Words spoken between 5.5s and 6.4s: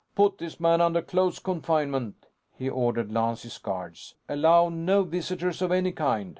of any kind."